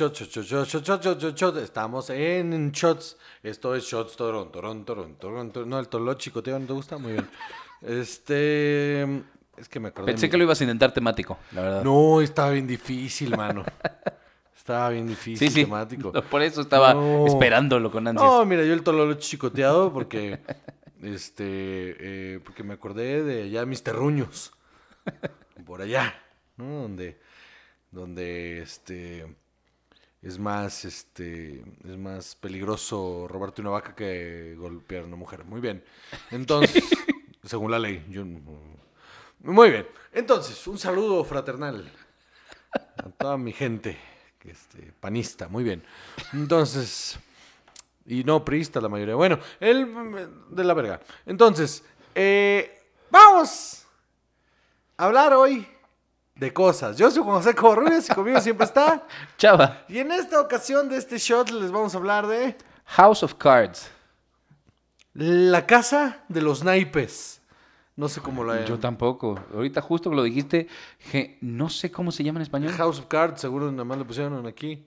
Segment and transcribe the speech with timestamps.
[0.00, 1.58] Shots, Shots, Shots, Shots, Shots, Shots, Shots.
[1.58, 3.18] Estamos en Shots.
[3.42, 5.68] Esto es Shots, Toron, Toron, Toron, Toron, Toron.
[5.68, 6.96] No, el Tolo chicoteo, ¿no te gusta?
[6.96, 7.28] Muy bien.
[7.82, 9.02] Este...
[9.58, 10.06] Es que me acordé.
[10.06, 11.84] Pensé que lo ibas a intentar temático, la verdad.
[11.84, 13.62] No, estaba bien difícil, mano.
[14.56, 15.64] Estaba bien difícil, sí, sí.
[15.64, 16.12] temático.
[16.12, 17.26] Por eso estaba No.
[17.26, 18.24] esperándolo con ansias.
[18.24, 20.38] No, mira, yo el tololo chicoteado porque,
[21.02, 24.52] este, eh, porque me acordé de allá mis terruños,
[25.66, 26.14] por allá,
[26.56, 26.82] ¿no?
[26.82, 27.18] Donde,
[27.90, 29.26] donde, este,
[30.22, 35.44] es más, este, es más peligroso robarte una vaca que golpear a una mujer.
[35.44, 35.82] Muy bien.
[36.30, 36.84] Entonces,
[37.44, 38.24] según la ley, yo,
[39.40, 39.86] muy bien.
[40.12, 41.90] Entonces, un saludo fraternal
[42.96, 43.98] a toda mi gente,
[44.38, 45.82] que este, panista, muy bien.
[46.34, 47.18] Entonces,
[48.06, 49.14] y no priista la mayoría.
[49.14, 51.00] Bueno, mm, de la verga.
[51.24, 51.82] Entonces,
[52.14, 53.86] eh, vamos
[54.98, 55.66] a hablar hoy
[56.40, 56.96] de cosas.
[56.96, 59.06] Yo soy Juan José Covarrubias y conmigo siempre está.
[59.36, 63.34] Chava, Y en esta ocasión de este shot les vamos a hablar de House of
[63.34, 63.90] Cards.
[65.12, 67.42] la casa de los naipes.
[67.96, 69.38] No sé cómo la Yo tampoco.
[69.52, 70.66] Ahorita justo que lo dijiste,
[71.12, 72.72] je- no sé cómo se llama en español.
[72.72, 74.86] House of Cards, seguro nada más le pusieron aquí.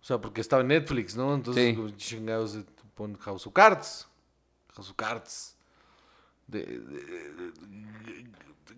[0.00, 1.34] O sea, porque estaba en Netflix, ¿no?
[1.34, 1.94] Entonces, Sí.
[1.96, 2.64] chingados, eh,
[2.94, 4.08] pon House of Cards.
[4.74, 5.54] House of Cards.
[6.46, 7.52] De- de- de-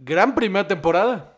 [0.01, 1.37] gran primera temporada.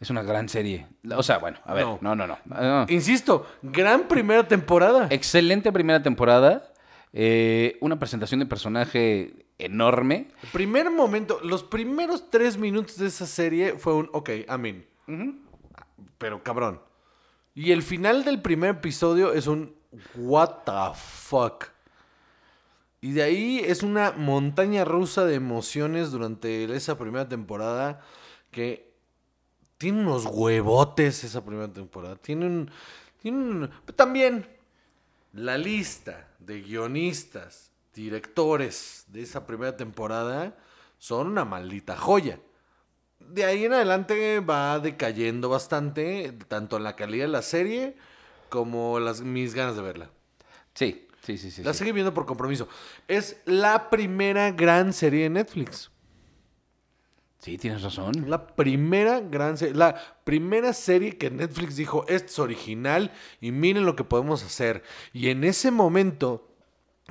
[0.00, 0.86] Es una gran serie.
[1.14, 1.98] O sea, bueno, a ver, No.
[2.00, 2.38] no, no, no.
[2.46, 2.86] no.
[2.88, 5.08] Insisto, gran primera temporada.
[5.10, 6.66] Excelente primera temporada.
[7.12, 10.28] eh, una presentación de personaje enorme.
[10.44, 14.86] El primer momento, los primeros tres minutos de esa serie fue un, ok, amén.
[16.18, 16.80] Pero cabrón.
[17.54, 19.74] Y el final del primer episodio es un,
[20.16, 21.64] what the fuck.
[23.00, 28.00] Y de ahí es una montaña rusa de emociones durante esa primera temporada
[28.50, 28.89] que
[29.80, 32.14] tiene unos huevotes esa primera temporada.
[32.16, 32.70] Tiene un...
[33.22, 34.46] Tiene un- también
[35.32, 40.54] la lista de guionistas, directores de esa primera temporada
[40.98, 42.38] son una maldita joya.
[43.20, 47.96] De ahí en adelante va decayendo bastante, tanto en la calidad de la serie
[48.50, 50.10] como las, mis ganas de verla.
[50.74, 51.62] Sí, sí, sí, sí.
[51.62, 51.78] la sí.
[51.78, 52.68] seguí viendo por compromiso.
[53.08, 55.90] Es la primera gran serie de Netflix.
[57.40, 58.28] Sí, tienes razón.
[58.28, 63.86] La primera gran serie, la primera serie que Netflix dijo, esto es original y miren
[63.86, 64.82] lo que podemos hacer.
[65.14, 66.46] Y en ese momento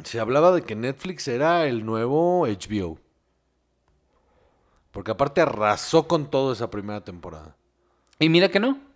[0.03, 2.99] se hablaba de que Netflix era el nuevo HBO.
[4.91, 7.55] Porque aparte arrasó con todo esa primera temporada.
[8.19, 8.88] Y mira que no.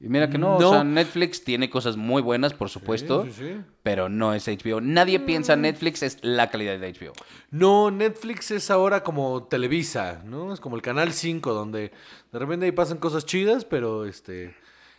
[0.00, 0.58] Y mira que no.
[0.60, 0.68] No.
[0.68, 3.24] O sea, Netflix tiene cosas muy buenas, por supuesto.
[3.24, 3.60] Sí, sí, sí.
[3.82, 4.80] Pero no es HBO.
[4.80, 7.12] Nadie piensa Netflix es la calidad de HBO.
[7.50, 10.52] No, Netflix es ahora como Televisa, ¿no?
[10.52, 11.90] Es como el Canal 5, donde
[12.30, 14.54] de repente ahí pasan cosas chidas, pero este,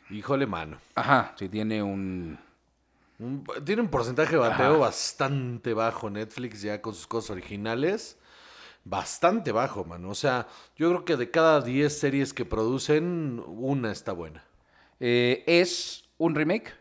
[0.10, 0.80] híjole mano.
[0.96, 2.38] Ajá, sí tiene un...
[3.20, 4.78] Un- Tiene un porcentaje de bateo Ajá.
[4.78, 8.18] bastante bajo Netflix ya con sus cosas originales.
[8.86, 10.10] Bastante bajo, mano.
[10.10, 14.44] O sea, yo creo que de cada 10 series que producen, una está buena.
[15.00, 16.74] Eh, es un remake.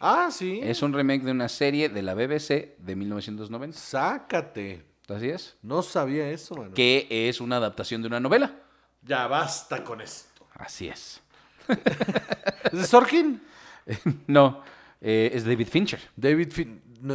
[0.00, 0.60] Ah, sí.
[0.62, 3.76] Es un remake de una serie de la BBC de 1990.
[3.78, 4.84] Sácate.
[5.08, 5.56] Así es.
[5.62, 6.74] No sabía eso, mano.
[6.74, 8.54] Que es una adaptación de una novela.
[9.02, 10.46] Ya basta con esto.
[10.54, 11.20] Así es.
[11.68, 13.40] ¿Es de Sorkin?
[14.26, 14.62] no,
[15.00, 16.00] eh, es David Fincher.
[16.16, 16.82] David Fin...
[17.00, 17.14] no,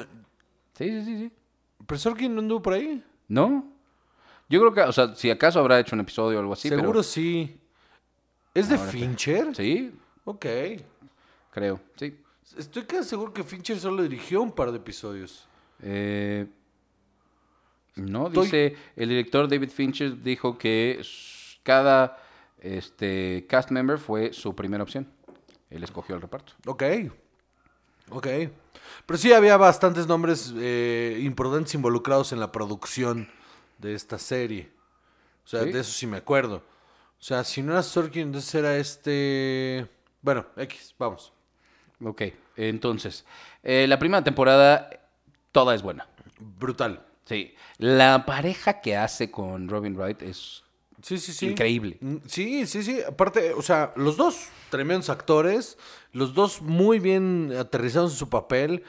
[0.78, 1.32] Sí, sí, sí, sí.
[1.86, 3.04] ¿Pero Sorkin no anduvo por ahí?
[3.28, 3.68] ¿No?
[4.50, 6.92] Yo creo que, o sea, si acaso habrá hecho un episodio o algo así, Seguro
[6.92, 7.04] pero...
[7.04, 7.60] sí.
[8.54, 9.56] ¿Es de Ahora te- Fincher?
[9.56, 9.94] Sí,
[10.26, 10.46] Ok.
[11.52, 12.18] creo, sí.
[12.58, 15.48] Estoy casi seguro que Fincher solo dirigió un par de episodios.
[15.82, 16.46] Eh,
[17.96, 21.02] no, Estoy- dice, el director David Fincher dijo que
[21.64, 22.18] cada
[22.60, 25.08] este, cast member fue su primera opción.
[25.70, 26.54] Él escogió el reparto.
[26.68, 26.84] Ok.
[28.10, 28.28] Ok.
[29.06, 33.30] Pero sí había bastantes nombres eh, importantes involucrados en la producción
[33.78, 34.70] de esta serie.
[35.46, 35.72] O sea, ¿Sí?
[35.72, 36.58] de eso sí me acuerdo.
[36.58, 39.88] O sea, si no era Sorkin, entonces era este...
[40.22, 41.34] Bueno, X, vamos.
[42.04, 42.24] Ok,
[42.56, 43.26] entonces,
[43.64, 44.90] eh, la primera temporada,
[45.52, 46.08] toda es buena.
[46.40, 47.06] Brutal.
[47.26, 50.64] Sí, la pareja que hace con Robin Wright es
[51.04, 51.48] Sí, sí, sí.
[51.50, 51.98] increíble.
[52.02, 53.00] Mm, Sí, sí, sí.
[53.08, 55.78] Aparte, o sea, los dos tremendos actores,
[56.14, 58.84] los dos muy bien aterrizados en su papel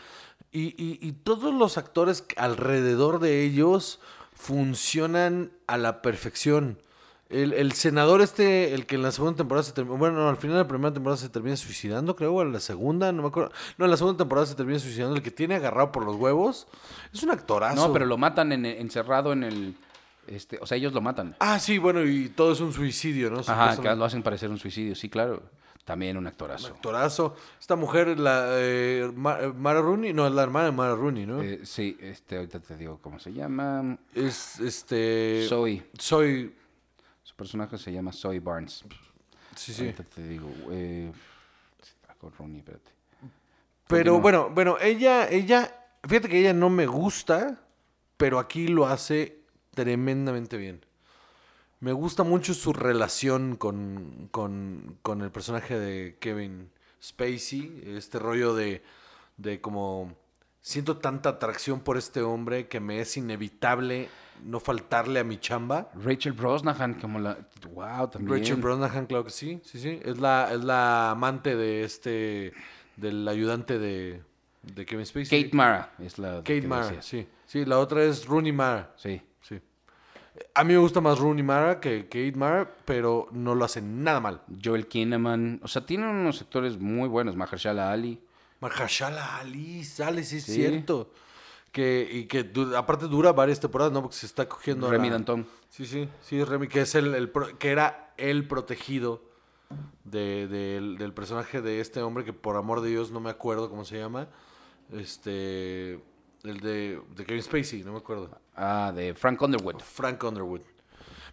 [0.51, 4.01] y, y- y todos los actores alrededor de ellos
[4.35, 6.79] funcionan a la perfección.
[7.33, 10.37] El, el senador este, el que en la segunda temporada se termina, bueno, no, al
[10.37, 13.29] final de la primera temporada se termina suicidando, creo, o en la segunda, no me
[13.29, 13.51] acuerdo.
[13.79, 16.67] No, en la segunda temporada se termina suicidando, el que tiene agarrado por los huevos,
[17.13, 17.75] es un actorazo.
[17.89, 19.75] No, pero lo matan en- encerrado en el...
[20.27, 21.35] Este, o sea, ellos lo matan.
[21.41, 23.41] Ah, sí, bueno, y todo es un suicidio, ¿no?
[23.41, 25.43] Ajá, que lo hacen parecer un suicidio, sí, claro.
[25.85, 26.69] También un actorazo.
[26.69, 27.35] Actorazo.
[27.59, 31.43] Esta mujer, la eh, eh, Mara Rooney, no, es la hermana de Mara Rooney, ¿no?
[31.43, 33.99] Eh, sí, este, ahorita te digo cómo se llama.
[34.15, 35.45] es este.
[35.49, 35.83] Zoe.
[35.99, 36.55] Soy.
[37.33, 38.85] Su personaje se llama Zoe Barnes.
[39.57, 39.85] Sí, sí.
[39.85, 40.51] Ahorita te digo.
[40.71, 41.11] Eh,
[42.19, 42.91] con Rooney, espérate.
[43.87, 45.75] Pero bueno, bueno, ella, ella,
[46.07, 47.59] fíjate que ella no me gusta,
[48.19, 49.39] pero aquí lo hace
[49.71, 50.85] tremendamente bien.
[51.81, 56.71] Me gusta mucho su relación con, con, con el personaje de Kevin
[57.03, 58.83] Spacey, este rollo de,
[59.39, 60.15] de como
[60.61, 64.11] siento tanta atracción por este hombre que me es inevitable
[64.45, 65.91] no faltarle a mi chamba.
[66.03, 67.39] Rachel Brosnahan, como la.
[67.73, 68.39] Wow, también.
[68.39, 70.01] Rachel Brosnahan, claro que sí, sí, sí.
[70.05, 72.53] Es la, es la amante de este,
[72.97, 74.23] del ayudante de,
[74.63, 75.45] de Kevin Spacey.
[75.45, 76.39] Kate Mara es la.
[76.39, 77.27] Kate Mara, sí.
[77.47, 78.93] Sí, la otra es Rooney Mara.
[78.97, 79.21] Sí.
[79.43, 79.61] Sí.
[80.55, 84.21] A mí me gusta más Rooney Mara que Kate Mara, pero no lo hacen nada
[84.21, 84.41] mal.
[84.65, 85.61] Joel Kinnaman.
[85.63, 87.37] O sea, tienen unos actores muy buenos.
[87.37, 88.19] Mahershala Ali.
[88.61, 90.55] Mahershala Ali, sale, sí es Sí.
[90.55, 91.13] cierto.
[91.73, 94.03] Que, y que du- aparte dura varias temporadas, ¿no?
[94.03, 95.47] Porque se está cogiendo Remy la- Danton.
[95.71, 99.23] Sí, sí, sí, Remy, que es el, el pro- que era el protegido
[100.05, 103.71] de- del, del personaje de este hombre que por amor de Dios no me acuerdo
[103.71, 104.29] cómo se llama.
[104.93, 105.95] Este,
[106.45, 108.31] el de, de Kevin Spacey, no me acuerdo.
[108.55, 109.81] Ah, de Frank Underwood.
[109.81, 110.61] Frank Underwood.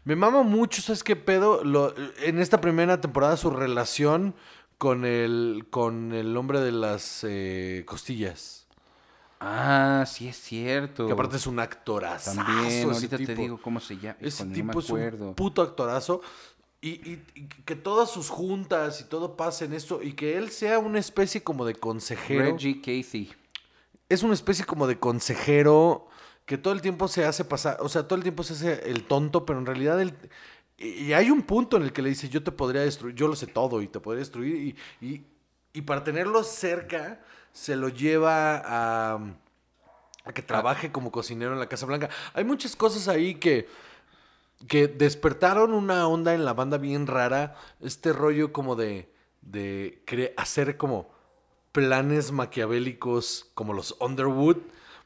[0.05, 1.63] Me mama mucho, ¿sabes qué pedo?
[1.65, 1.93] Lo-
[2.23, 4.33] en esta primera temporada su relación
[4.77, 8.58] con el, con el hombre de las eh, costillas.
[9.39, 11.05] Ah, sí es cierto.
[11.07, 12.33] Que aparte es un actorazo.
[12.35, 14.17] También, ahorita te digo cómo se llama.
[14.19, 14.89] Ese tipo no me es un
[15.35, 16.21] puto actorazo.
[16.81, 20.01] Y, y- y que todas sus juntas y todo pase en esto.
[20.01, 22.43] Y que él sea una especie como de consejero.
[22.51, 23.31] Reggie Casey.
[24.09, 26.07] Es una especie como de consejero
[26.45, 27.77] que todo el tiempo se hace pasar.
[27.81, 30.13] O sea, todo el tiempo se hace el tonto, pero en realidad él.
[30.77, 33.35] Y hay un punto en el que le dice: Yo te podría destruir, yo lo
[33.35, 34.75] sé todo y te podría destruir.
[35.01, 37.21] Y para tenerlo cerca,
[37.53, 39.19] se lo lleva a,
[40.25, 42.09] a que trabaje como cocinero en la Casa Blanca.
[42.33, 43.67] Hay muchas cosas ahí que
[44.67, 49.09] que despertaron una onda en la banda bien rara, este rollo como de,
[49.41, 51.09] de cre- hacer como
[51.71, 54.57] planes maquiavélicos como los Underwood,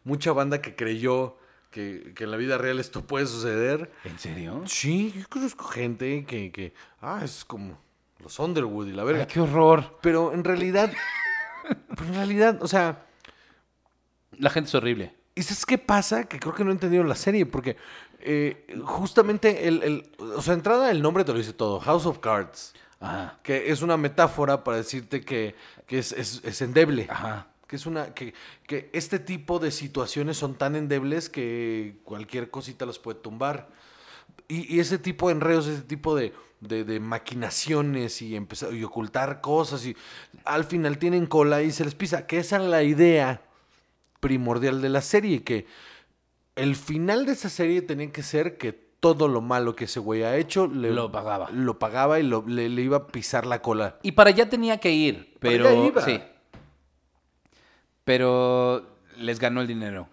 [0.04, 1.38] mucha banda que creyó
[1.70, 3.92] que, que en la vida real esto puede suceder.
[4.06, 4.64] ¿En serio?
[4.66, 7.78] Sí, yo conozco gente que, que ah, es como
[8.24, 9.22] los Underwood y la verga.
[9.22, 10.00] Ay, qué horror.
[10.02, 10.92] Pero en realidad,
[11.90, 13.06] pero en realidad, o sea,
[14.40, 15.14] La gente es horrible.
[15.36, 16.26] ¿Y sabes qué pasa?
[16.26, 17.78] Que creo que no he entendido la serie, porque
[18.20, 22.20] eh, justamente el, el- O sea, entrada el nombre te lo dice todo, House of
[22.20, 23.40] Cards, Ajá.
[23.44, 25.56] que es una metáfora para decirte que,
[25.88, 27.08] que es, es- es endeble.
[27.10, 27.48] Ajá.
[27.68, 28.14] Que es una.
[28.14, 28.34] Que,
[28.68, 33.70] que este tipo de situaciones son tan endebles que cualquier cosita los puede tumbar.
[34.48, 38.84] Y, y ese tipo de enredos, ese tipo de, de- de maquinaciones y empezar y
[38.84, 39.96] ocultar cosas y
[40.46, 42.28] al final tienen cola y se les pisa.
[42.28, 43.42] Que esa es la idea
[44.20, 45.66] primordial de la serie, que
[46.56, 50.24] el final de esa serie tenía que ser que todo lo malo que ese güey
[50.24, 51.50] ha hecho le- Lo pagaba.
[51.52, 53.98] Lo pagaba y lo- le, le iba a pisar la cola.
[54.04, 56.02] Y para allá tenía que ir, Para pero allá iba.
[56.06, 56.22] sí.
[58.04, 58.86] Pero
[59.18, 60.08] les ganó el dinero.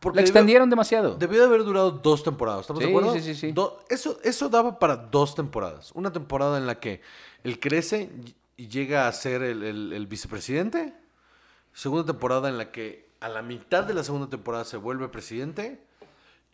[0.00, 1.14] Porque La debió- extendieron demasiado.
[1.16, 3.12] Debió de haber durado dos temporadas, ¿estamos de acuerdo?
[3.14, 3.52] sí, sí, sí.
[3.52, 5.90] Do- eso, eso daba para dos temporadas.
[5.94, 7.00] Una temporada en la que
[7.44, 8.10] él crece
[8.56, 10.94] y- llega a ser el, el- el vicepresidente.
[11.72, 15.80] Segunda temporada en la que a la mitad de la segunda temporada se vuelve presidente.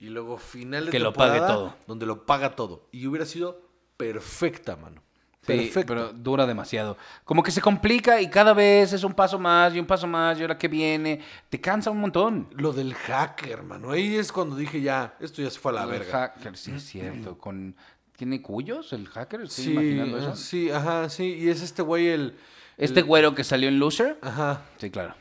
[0.00, 1.75] Y luego final de Que lo temporada pague todo.
[1.87, 2.87] donde lo paga todo.
[2.93, 3.62] Y hubiera sido
[3.97, 5.00] perfecta, mano.
[5.47, 5.87] Sí, Perfecta.
[5.87, 6.97] pero dura demasiado.
[7.25, 10.39] Como que se complica y cada vez es un paso más y un paso más
[10.39, 11.21] y ahora que viene.
[11.51, 12.49] Te cansa un montón.
[12.53, 13.91] Lo del hacker, mano.
[13.91, 16.13] Ahí es cuando dije ya, esto ya se fue a la El verga.
[16.13, 17.37] hacker, sí, es cierto.
[17.39, 17.77] Con...
[18.17, 19.43] ¿Tiene cuyos el hacker?
[19.43, 20.37] Estoy Sí, imaginando eso.
[20.37, 21.35] sí, ajá, sí.
[21.35, 22.37] Y es este güey el...
[22.79, 24.19] Este el- güero que salió en Loser.
[24.23, 24.63] Ajá.
[24.79, 25.15] Sí, claro.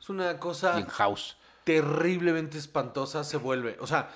[0.00, 1.36] Es una Y cosa en House.
[1.64, 3.76] terriblemente espantosa se vuelve.
[3.80, 4.08] O sea,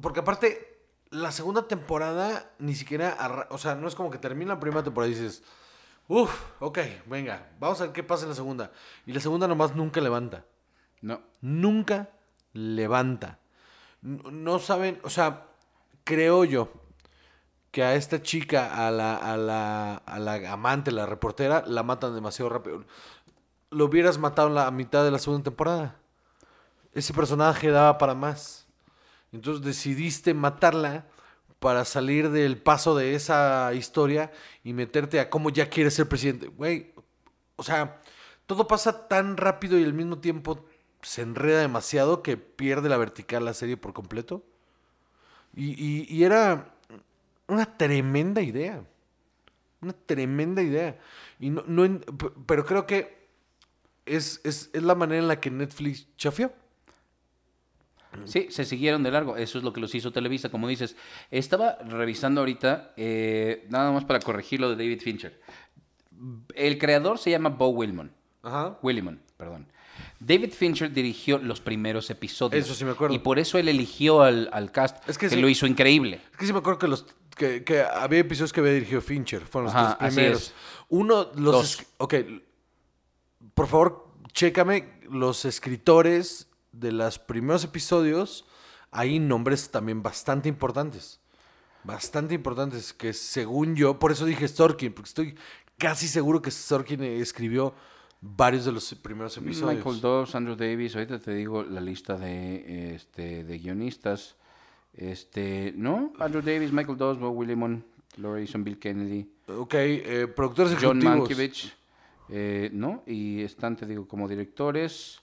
[0.00, 0.69] porque aparte,
[1.10, 3.48] la segunda temporada ni siquiera.
[3.50, 5.42] O sea, no es como que termina la primera temporada y dices,
[6.08, 8.72] uff, ok, venga, vamos a ver qué pasa en la segunda.
[9.06, 10.44] Y la segunda nomás nunca levanta.
[11.02, 11.20] No.
[11.40, 12.10] Nunca
[12.52, 13.38] levanta.
[14.02, 15.46] No saben, o sea,
[16.04, 16.70] creo yo
[17.70, 22.14] que a esta chica, a la, a la, a la amante, la reportera, la matan
[22.14, 22.84] demasiado rápido.
[23.70, 25.96] Lo hubieras matado en la mitad de la segunda temporada.
[26.92, 28.59] Ese personaje daba para más.
[29.32, 31.06] Entonces decidiste matarla
[31.58, 34.32] para salir del paso de esa historia
[34.64, 36.46] y meterte a cómo ya quieres ser presidente.
[36.48, 36.92] Güey,
[37.56, 38.00] o sea,
[38.46, 40.64] todo pasa tan rápido y al mismo tiempo
[41.02, 44.42] se enreda demasiado que pierde la vertical la serie por completo.
[45.54, 46.74] Y, y- y era
[47.48, 48.82] una tremenda idea.
[49.82, 50.98] Una tremenda idea.
[51.38, 52.00] Y no, no
[52.46, 53.18] pero creo que
[54.06, 56.52] es, es, es la manera en la que Netflix chafió.
[58.30, 59.36] Sí, se siguieron de largo.
[59.36, 60.96] Eso es lo que los hizo Televisa, como dices.
[61.30, 65.40] Estaba revisando ahorita, eh, nada más para corregir lo de David Fincher.
[66.54, 68.12] El creador se llama Bo Willimon.
[68.42, 68.78] Ajá.
[68.82, 69.66] Willimon, perdón.
[70.18, 72.64] David Fincher dirigió los primeros episodios.
[72.64, 73.14] Eso sí me acuerdo.
[73.14, 75.40] Y por eso él eligió al, al cast, Es que que, sí.
[75.40, 76.20] lo hizo increíble.
[76.32, 77.06] Es que sí me acuerdo que los
[77.36, 79.42] que, que había episodios que había dirigido Fincher.
[79.42, 80.54] Fueron los Ajá, tres primeros.
[80.88, 81.52] Uno, los.
[81.52, 81.82] Dos.
[81.98, 82.14] Ok.
[83.54, 88.44] Por favor, chécame los escritores de los primeros episodios.
[88.90, 91.20] Hay nombres también bastante importantes.
[91.84, 92.92] Bastante importantes.
[92.92, 93.98] Que según yo.
[93.98, 94.92] Por eso dije Sorkin.
[94.92, 95.34] Porque estoy
[95.78, 97.74] casi seguro que Sorkin eh, escribió
[98.20, 99.76] varios de los primeros episodios.
[99.76, 104.36] Michael Dobbs, Andrew Davis, ahorita te digo la lista de, este, de guionistas.
[104.92, 106.12] Este, ¿no?
[106.18, 107.84] Andrew Davis, Michael Dobbs, Bo Willimon,
[108.16, 111.28] Laura Eason, Bill Kennedy, Ok, eh, productores John ejecutivos.
[111.28, 111.72] Mankiewicz,
[112.28, 113.02] eh, ¿no?
[113.06, 115.20] Y están, te digo, como directores.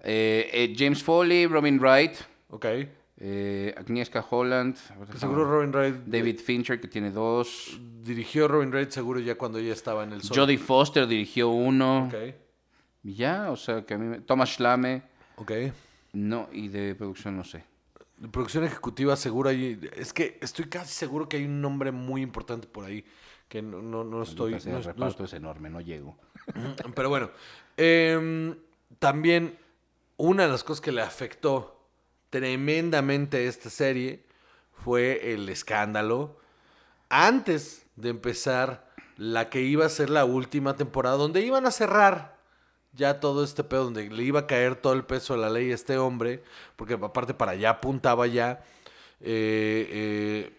[0.00, 2.12] Eh, eh, James Foley, Robin Wright,
[2.50, 2.64] Ok.
[3.18, 4.76] eh, Agnieszka Holland,
[5.10, 5.94] Que seguro Robin Wright.
[6.06, 7.78] David Fincher, que tiene dos.
[8.02, 10.36] Dirigió Robin Wright seguro ya cuando ella estaba en el sol.
[10.36, 12.06] Jodie Foster dirigió uno.
[12.06, 12.34] Ok.
[13.04, 14.20] Y ya, o sea, que a mí me...
[14.20, 15.02] Thomas Schlamme,
[15.36, 15.52] Ok.
[16.12, 17.64] no, y de producción no sé.
[18.18, 19.78] De producción ejecutiva seguro hay...
[19.94, 23.04] Es que estoy casi seguro que hay un nombre muy importante por ahí.
[23.48, 24.52] Que no, no, no estoy...
[24.52, 26.16] No- el no- reparto es enorme, no llego.
[26.96, 27.30] pero bueno.
[27.76, 28.56] em,
[28.98, 29.56] también
[30.16, 31.88] una de las cosas que le afectó
[32.30, 34.24] tremendamente a esta serie
[34.84, 36.38] fue el escándalo.
[37.08, 42.36] Antes de empezar la que iba a ser la última temporada, donde iban a cerrar
[42.92, 45.70] ya todo este pedo, donde le iba a caer todo el peso de la ley
[45.70, 46.42] a este hombre,
[46.76, 48.64] porque aparte para allá apuntaba ya,
[49.20, 50.52] eh, eh,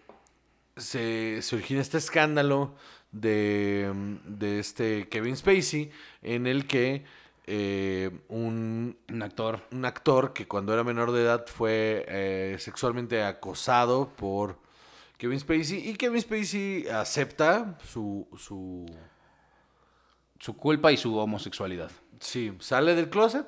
[0.77, 2.75] se, se origina este escándalo
[3.11, 3.91] de,
[4.25, 7.05] de este Kevin Spacey, en el que
[7.47, 9.61] eh, un, Un actor.
[9.71, 14.59] un actor que cuando era menor de edad fue eh, sexualmente acosado por
[15.17, 18.85] Kevin Spacey y Kevin Spacey acepta su, su
[20.39, 21.89] Su culpa y su homosexualidad.
[22.19, 23.47] sí, sale del closet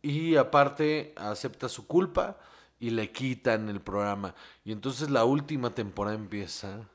[0.00, 2.38] y aparte acepta su culpa
[2.78, 6.88] y le quitan el programa y entonces la última temporada empieza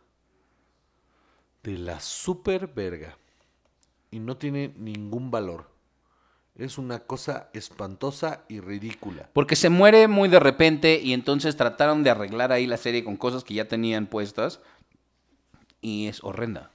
[1.64, 3.18] de la super verga
[4.10, 5.75] y no tiene ningún valor.
[6.58, 9.30] Es una cosa espantosa y ridícula.
[9.34, 13.18] Porque se muere muy de repente y entonces trataron de arreglar ahí la serie con
[13.18, 14.62] cosas que ya tenían puestas
[15.82, 16.72] y es horrenda.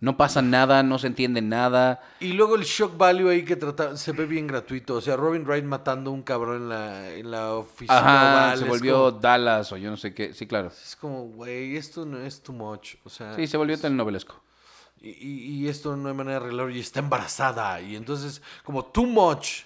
[0.00, 2.00] No pasa nada, no se entiende nada.
[2.20, 4.94] Y luego el shock value ahí que trata, se ve bien gratuito.
[4.94, 7.98] O sea, Robin Wright matando a un cabrón en la, en la oficina.
[7.98, 10.34] Ajá, oval, se volvió como- Dallas o yo no sé qué.
[10.34, 10.68] Sí, claro.
[10.68, 12.94] Es como, güey, esto no es too much.
[13.04, 14.40] O sea, Sí, se volvió telenovelesco.
[15.00, 16.72] Y, y- y esto no hay manera de arreglarlo.
[16.74, 17.80] Y está embarazada.
[17.80, 19.62] Y entonces, como too much.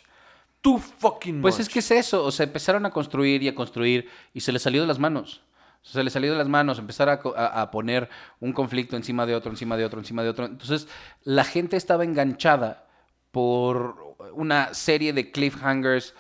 [0.61, 1.63] Too fucking Pues much.
[1.63, 4.63] es que es eso, o sea, empezaron a construir y a construir y se les
[4.63, 5.43] salió de las manos.
[5.83, 8.09] Se les salió de las manos empezar a, co- a- a poner
[8.39, 10.45] un conflicto encima de otro, encima de otro, encima de otro.
[10.47, 10.87] Entonces,
[11.25, 12.87] la gente estaba enganchada
[13.33, 16.15] por una serie de cliffhangers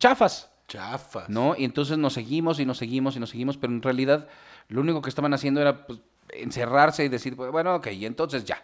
[0.00, 1.28] chafas, Chafas.
[1.30, 1.54] ¿no?
[1.56, 4.28] Y entonces nos seguimos y nos seguimos y nos seguimos, pero en realidad
[4.68, 6.00] lo único que estaban haciendo era pues,
[6.30, 8.62] encerrarse y decir, bueno, ok, y entonces ya.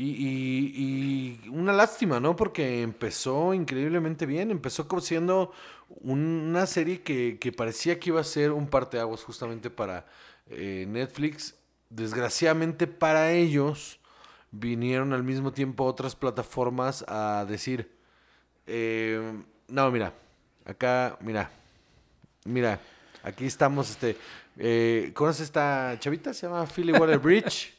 [0.00, 2.36] Y, una lástima, ¿no?
[2.36, 4.52] Porque empezó increíblemente bien.
[4.52, 5.52] Empezó siendo
[6.02, 10.06] una serie que, que parecía que iba a ser un parteaguas justamente para
[10.50, 11.56] eh, Netflix.
[11.90, 13.98] Desgraciadamente para ellos
[14.50, 17.90] vinieron al mismo tiempo otras plataformas a decir,
[18.66, 20.14] eh, no, mira,
[20.64, 21.50] acá, mira,
[22.44, 22.80] mira,
[23.22, 24.16] aquí estamos, este,
[24.58, 26.34] eh, ¿conoces esta chavita?
[26.34, 27.74] Se llama Philly Water Bridge.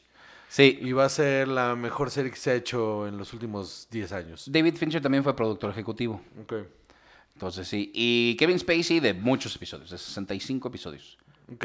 [0.50, 3.86] Sí, Y va a ser la mejor serie que se ha hecho en los últimos
[3.92, 4.50] 10 años.
[4.50, 6.20] David Fincher también fue productor ejecutivo.
[6.42, 6.54] Ok.
[7.34, 7.92] Entonces sí.
[7.94, 11.18] Y Kevin Spacey de muchos episodios, de 65 episodios.
[11.54, 11.64] Ok.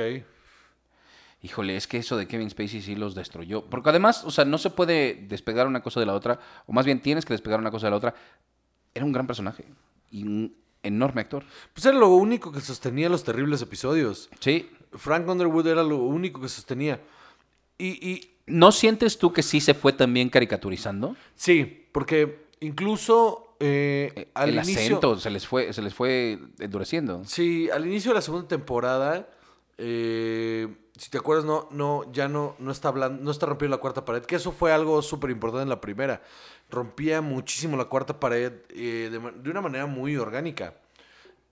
[1.41, 3.65] Híjole, es que eso de Kevin Spacey sí los destruyó.
[3.65, 6.86] Porque además, o sea, no se puede despegar una cosa de la otra, o más
[6.86, 8.13] bien tienes que despegar una cosa de la otra.
[8.93, 9.65] Era un gran personaje
[10.12, 11.43] y un enorme actor.
[11.74, 14.29] Pues era lo único que sostenía los terribles episodios.
[14.39, 14.69] Sí.
[14.98, 17.02] Frank Underwood era lo único que sostenía.
[17.78, 21.16] Y, y ¿No sientes tú que sí se fue también caricaturizando?
[21.36, 24.82] sí, porque incluso eh, al El inicio...
[24.82, 27.24] acento se les fue, se les fue endureciendo.
[27.25, 29.30] Sí, al inicio de la segunda temporada,
[29.78, 33.82] eh, si te acuerdas, no, no, ya no, no está hablando, no está rompiendo la
[33.82, 36.22] cuarta pared, que eso fue algo súper importante en la primera.
[36.70, 40.74] Rompía muchísimo la cuarta pared eh, de, de una manera muy orgánica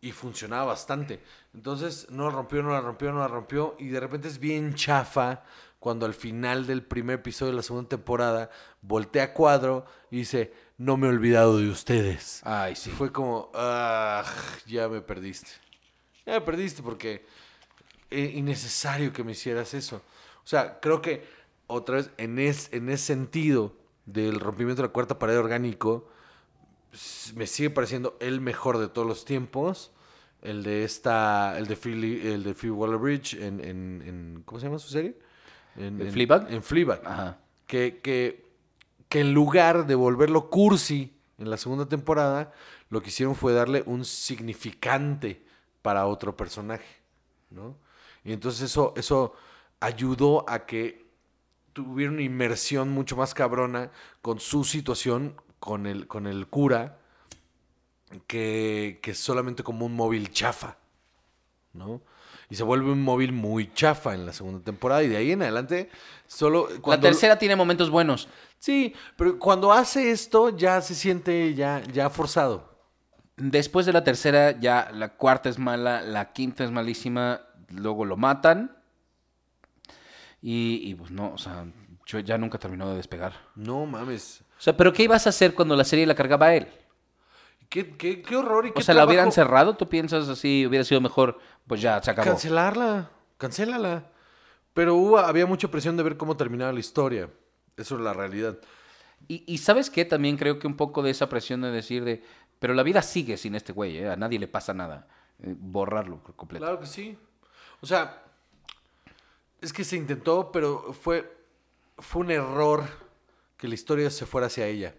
[0.04, 1.24] y funcionaba bastante.
[1.54, 4.76] Entonces no la rompió, no la rompió, no la rompió y de repente es bien
[4.76, 5.44] chafa
[5.80, 8.50] cuando al final del primer episodio de la segunda temporada
[8.82, 12.42] voltea a cuadro y dice, no me he olvidado de ustedes.
[12.44, 12.90] Ay, sí.
[12.90, 14.26] Y fue como, ah,
[14.66, 15.52] ya me perdiste.
[16.26, 17.26] Ya me perdiste porque
[18.10, 20.02] es innecesario que me hicieras eso.
[20.44, 21.26] O sea, creo que
[21.68, 23.74] otra vez, en, es, en ese sentido
[24.06, 26.10] del rompimiento de la cuarta pared orgánico,
[27.36, 29.92] me sigue pareciendo el mejor de todos los tiempos.
[30.42, 34.66] El de esta, el de Philly, el de Phoebe Waller-Bridge en, en, en- ¿cómo se
[34.66, 35.18] llama su serie?
[35.78, 36.52] En, ¿En en- Fleabag?
[36.52, 37.38] En Fleabag Ajá.
[37.66, 38.46] que, que,
[39.08, 42.52] que en lugar de volverlo cursi en la segunda temporada,
[42.90, 45.46] lo que hicieron fue darle un significante
[45.82, 47.02] para otro personaje,
[47.50, 47.78] ¿no?
[48.26, 49.34] Y entonces eso, eso
[49.80, 51.06] ayudó a que
[51.74, 56.98] tuviera una inmersión mucho más cabrona con su situación, con el, con el cura,
[58.28, 60.76] que, que solamente como un móvil chafa,
[61.72, 62.02] ¿no?
[62.50, 65.42] Y se vuelve un móvil muy chafa en la segunda temporada y de ahí en
[65.42, 65.90] adelante
[66.28, 66.68] solo...
[66.86, 68.28] La tercera tiene momentos buenos.
[68.60, 72.78] Sí, pero cuando hace esto ya se siente ya, ya forzado.
[73.38, 77.40] Después de la tercera, ya la cuarta es mala, la quinta es malísima,
[77.70, 78.78] luego lo matan.
[80.42, 81.66] Y, y, pues no, o sea,
[82.06, 83.34] yo ya nunca terminó de despegar.
[83.56, 84.42] No mames.
[84.58, 86.68] O sea, pero ¿qué ibas a hacer cuando la serie la cargaba a él?
[87.70, 89.76] Qué, qué, qué horror y qué O sea, ¿la hubieran cerrado?
[89.76, 90.66] ¿Tú piensas así?
[90.68, 91.40] ¿Hubiera sido mejor?
[91.68, 92.30] Pues ya, se acabó.
[92.30, 94.12] Cancelarla, cancélala.
[94.74, 97.30] Pero hubo, había mucha presión de ver cómo terminaba la historia.
[97.78, 98.58] Eso es la realidad.
[99.28, 100.06] Y, y ¿sabes qué?
[100.06, 102.24] También creo que un poco de esa presión de decir de,
[102.60, 104.10] pero la vida sigue sin este güey, ¿eh?
[104.10, 105.08] a nadie le pasa nada.
[105.42, 106.64] Eh, borrarlo por completo.
[106.64, 107.18] Claro que sí.
[107.82, 108.24] O sea,
[109.60, 111.43] es que se intentó, pero fue,
[111.98, 112.86] fue un error
[113.58, 114.96] que la historia se fuera hacia ella.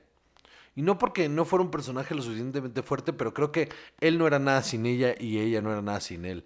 [0.77, 3.69] Y no porque no fuera un personaje lo suficientemente fuerte, pero creo que
[4.01, 6.45] él no era nada sin ella y ella no era nada sin él.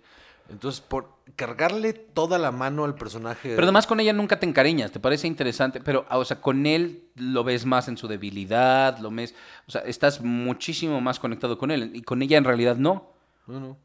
[0.51, 3.51] Entonces, por cargarle toda la mano al personaje.
[3.51, 6.65] Pero además con ella nunca te encariñas, te parece interesante, pero ah, o sea, con
[6.67, 9.35] él lo ves más en su debilidad, lo ves,
[9.67, 13.13] o sea, estás muchísimo más conectado con él y con ella en realidad no.
[13.47, 13.77] No, no.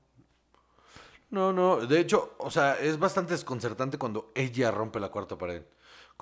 [1.32, 1.78] No, no.
[1.86, 5.64] De hecho, o sea, es bastante desconcertante cuando ella rompe la cuarta pared.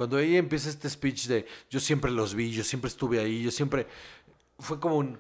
[0.02, 3.52] Cuando ella empieza este speech de yo siempre los vi, yo siempre estuve ahí, yo
[3.52, 3.86] siempre.
[4.58, 5.20] Fue como un.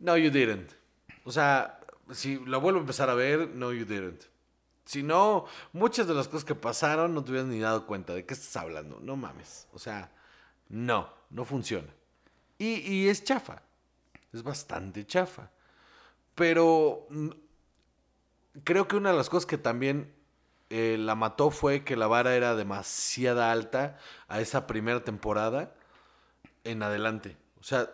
[0.00, 0.72] No, you didn't.
[1.22, 1.78] O sea,
[2.10, 4.24] si la vuelvo a empezar a ver, no, you didn't.
[4.84, 8.12] Si no, muchas de las cosas que pasaron no te hubieras ni dado cuenta.
[8.12, 8.98] ¿De qué estás hablando?
[9.00, 9.68] No mames.
[9.72, 10.10] O sea,
[10.68, 11.94] no, no funciona.
[12.58, 13.62] Y, y es chafa.
[14.32, 15.48] Es bastante chafa.
[16.34, 17.28] Pero mm,
[18.64, 20.12] creo que una de las cosas que también
[20.70, 25.74] eh, la mató fue que la vara era demasiada alta a esa primera temporada
[26.64, 27.36] en adelante.
[27.60, 27.88] O sea,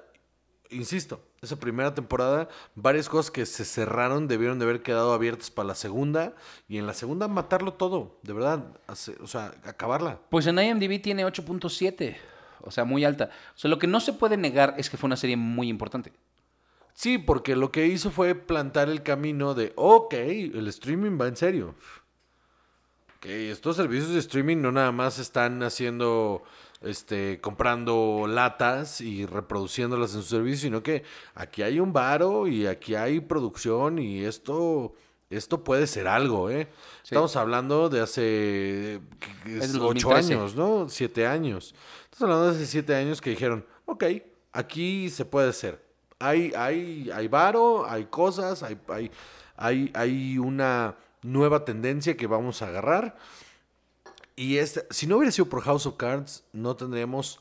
[0.71, 5.69] insisto, esa primera temporada, varias cosas que se cerraron debieron de haber quedado abiertas para
[5.69, 6.35] la segunda
[6.69, 10.21] y en la segunda matarlo todo, de verdad, o sea, acabarla.
[10.31, 12.17] Pues en IMDb tiene 8.7,
[12.63, 13.31] o sea, muy alta.
[13.55, 16.13] O sea, lo que no se puede negar es que fue una serie muy importante.
[16.95, 21.37] Sí, porque lo que hizo fue plantar el camino de, ok, el streaming va en
[21.37, 21.75] serio.
[23.25, 26.43] Ok, estos servicios de streaming no nada más están haciendo,
[26.83, 32.67] este, comprando latas y reproduciéndolas en su servicio, sino que aquí hay un varo y
[32.67, 34.93] aquí hay producción y esto,
[35.31, 36.69] esto puede ser algo, ¿eh?
[37.03, 37.15] Sí.
[37.15, 39.01] Estamos hablando de hace
[39.47, 40.35] del ocho 2013.
[40.35, 40.91] años, ¿no?
[40.91, 41.75] Siete años.
[42.13, 44.05] Estamos hablando de hace siete años que dijeron, ok,
[44.53, 45.83] aquí se puede hacer.
[46.19, 49.11] Hay, hay, hay varo, hay cosas, hay, hay,
[49.57, 53.17] hay, hay una nueva tendencia que vamos a agarrar.
[54.37, 57.41] Y este, si no hubiera sido por House of Cards, no tendríamos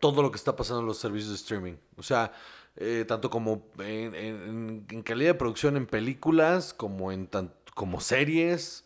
[0.00, 1.74] todo lo que está pasando en los servicios de streaming.
[1.96, 2.32] O sea,
[2.76, 8.00] eh, tanto como en, en- en calidad de producción en películas, como en tan- como
[8.00, 8.84] series,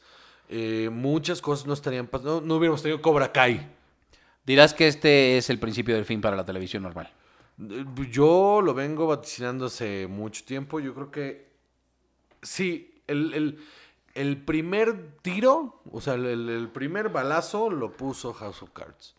[0.49, 2.41] eh, muchas cosas no estarían pasando.
[2.41, 3.69] No, no hubiéramos tenido Cobra Kai.
[4.47, 7.13] Dirás que este es el principio del fin para la televisión normal.
[8.11, 10.81] Yo lo vengo vaticinando hace mucho tiempo.
[10.81, 11.49] Yo creo que
[12.43, 13.59] sí, el, el-
[14.15, 19.15] el primer tiro, o sea, el, primer balazo lo puso House of Cards.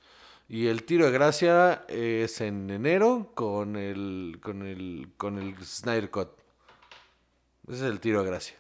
[0.47, 6.09] Y el tiro de gracia es en enero con el, con el, con el Snyder
[6.11, 6.29] Cut.
[7.67, 8.55] Ese es el tiro de gracia.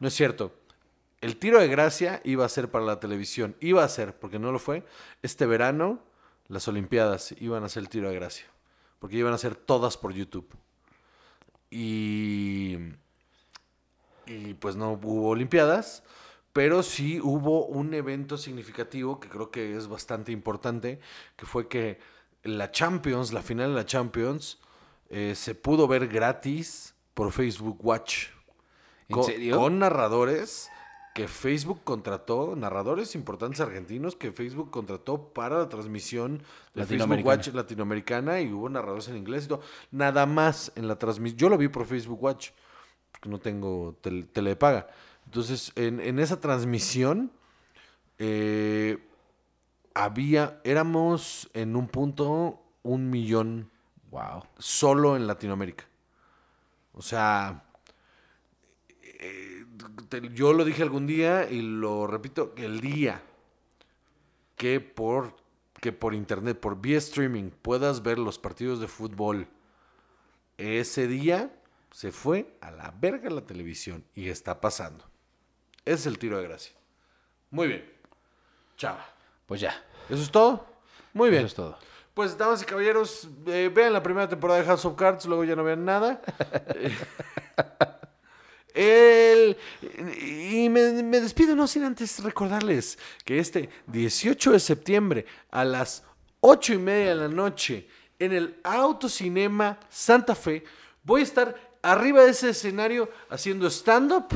[0.00, 0.52] No es cierto.
[1.20, 3.56] El tiro de gracia iba a ser para la televisión.
[3.60, 4.84] Iba a ser, porque no lo fue.
[5.22, 6.02] Este verano,
[6.48, 8.46] las Olimpiadas iban a ser el tiro de gracia.
[8.98, 10.48] Porque iban a ser todas por YouTube.
[11.70, 12.76] Y.
[14.26, 16.02] Y pues no hubo Olimpiadas.
[16.52, 21.00] Pero sí hubo un evento significativo que creo que es bastante importante.
[21.36, 21.98] Que fue que
[22.42, 24.58] la Champions, la final de la Champions,
[25.10, 28.28] eh, se pudo ver gratis por Facebook Watch.
[29.08, 29.56] ¿En Co- serio?
[29.58, 30.70] Con narradores
[31.14, 36.42] que Facebook contrató, narradores importantes argentinos que Facebook contrató para la transmisión
[36.74, 37.24] de Facebook.
[37.24, 39.60] Watch latinoamericana y hubo narradores en inglés y todo.
[39.90, 41.38] Nada más en la transmisión.
[41.38, 42.50] Yo lo vi por Facebook Watch,
[43.16, 44.88] porque no tengo tele, tele de paga.
[45.24, 47.32] Entonces, en, en esa transmisión,
[48.18, 48.98] eh,
[49.94, 53.70] había, éramos en un punto un millón
[54.10, 54.44] Wow.
[54.58, 55.84] solo en Latinoamérica.
[56.94, 57.64] O sea,
[59.02, 59.64] eh,
[60.08, 63.20] te- yo lo dije algún día y lo repito, el día
[64.56, 65.36] que por,
[65.80, 69.48] que por internet, por vía streaming, puedas ver los partidos de fútbol,
[70.56, 71.50] ese día
[71.90, 75.04] se fue a la verga la televisión y está pasando.
[75.84, 76.74] Ese es el tiro de gracia.
[77.50, 77.90] Muy bien.
[78.76, 79.06] Chava.
[79.46, 79.82] Pues ya.
[80.08, 80.66] ¿Eso es todo?
[81.12, 81.40] Muy bien.
[81.42, 81.78] Eso es todo.
[82.14, 85.54] Pues, damas y caballeros, eh, vean la primera temporada de House of Cards, luego ya
[85.54, 86.22] no vean nada.
[88.74, 89.56] El-
[90.22, 96.04] y me, me despido no sin antes recordarles que este 18 de septiembre a las
[96.40, 100.64] 8 y media de la noche en el Autocinema Santa Fe
[101.04, 104.26] voy a estar arriba de ese escenario haciendo stand-up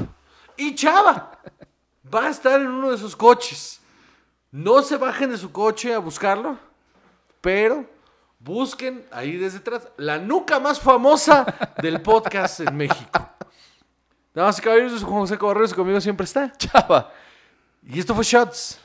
[0.56, 1.38] y Chava
[2.12, 3.80] va a estar en uno de sus coches.
[4.50, 6.58] No se bajen de su coche a buscarlo,
[7.40, 7.88] pero
[8.38, 11.44] busquen ahí desde atrás la nuca más famosa
[11.80, 13.28] del podcast en México.
[14.34, 16.52] Damas y caballeros, José Cabarreros y conmigo siempre está.
[16.56, 17.12] Chava.
[17.82, 18.78] Y esto fue Shots.